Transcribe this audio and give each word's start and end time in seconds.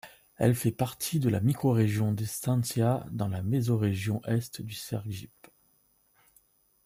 Elle 0.37 0.55
fait 0.55 0.71
partie 0.71 1.19
de 1.19 1.29
la 1.29 1.39
microrégion 1.41 2.11
d'Estância, 2.11 3.05
dans 3.11 3.27
la 3.27 3.43
mésorégion 3.43 4.19
Est 4.25 4.59
du 4.59 4.73
Sergipe. 4.73 5.45